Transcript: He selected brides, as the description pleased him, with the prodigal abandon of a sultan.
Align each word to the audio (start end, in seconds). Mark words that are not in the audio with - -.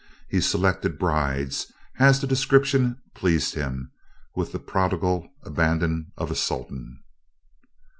He 0.29 0.41
selected 0.41 0.97
brides, 0.97 1.71
as 1.99 2.19
the 2.19 2.25
description 2.25 2.99
pleased 3.13 3.53
him, 3.53 3.91
with 4.35 4.51
the 4.51 4.57
prodigal 4.57 5.29
abandon 5.45 6.11
of 6.17 6.31
a 6.31 6.35
sultan. 6.35 7.03